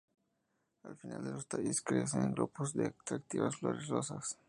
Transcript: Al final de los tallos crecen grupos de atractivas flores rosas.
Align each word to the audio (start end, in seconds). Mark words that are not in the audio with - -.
Al 0.81 0.97
final 0.97 1.23
de 1.23 1.29
los 1.29 1.45
tallos 1.47 1.83
crecen 1.83 2.31
grupos 2.33 2.73
de 2.73 2.87
atractivas 2.87 3.57
flores 3.57 3.87
rosas. 3.87 4.39